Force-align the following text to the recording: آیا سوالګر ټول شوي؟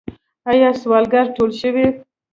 آیا 0.51 0.69
سوالګر 0.81 1.25
ټول 1.35 1.49
شوي؟ 1.61 1.87